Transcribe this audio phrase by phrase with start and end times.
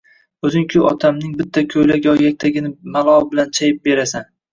[0.47, 4.27] O`zing-ku, otamning bitta ko`ylak yo yaktagini malol bilan chayib berasan